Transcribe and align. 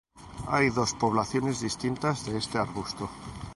Hay 0.47 0.71
dos 0.71 0.95
poblaciones 0.95 1.61
distintas 1.61 2.25
de 2.25 2.35
este 2.39 2.57
arbusto. 2.57 3.07